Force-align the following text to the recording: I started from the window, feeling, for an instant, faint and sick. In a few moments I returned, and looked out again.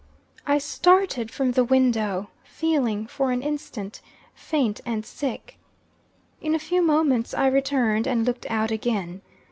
I 0.47 0.57
started 0.57 1.29
from 1.29 1.51
the 1.51 1.63
window, 1.63 2.31
feeling, 2.43 3.05
for 3.05 3.31
an 3.31 3.43
instant, 3.43 4.01
faint 4.33 4.81
and 4.83 5.05
sick. 5.05 5.59
In 6.41 6.55
a 6.55 6.57
few 6.57 6.81
moments 6.81 7.35
I 7.35 7.45
returned, 7.45 8.07
and 8.07 8.25
looked 8.25 8.49
out 8.49 8.71
again. 8.71 9.21